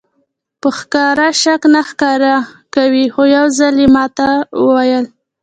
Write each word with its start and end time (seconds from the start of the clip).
په 0.61 0.69
ښکاره 0.77 1.27
شک 1.41 1.61
نه 1.73 1.81
ښکاره 1.89 2.35
کوي 2.75 3.05
خو 3.13 3.23
یو 3.35 3.45
ځل 3.57 3.75
یې 3.83 3.87
ماته 3.95 4.29
وویل. 4.63 5.05